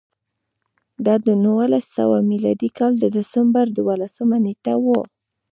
[1.05, 4.99] دا د نولس سوه میلادي کال د ډسمبر دولسمه نېټه وه